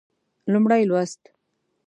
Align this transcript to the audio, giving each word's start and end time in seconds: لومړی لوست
لومړی 0.51 0.81
لوست 0.89 1.21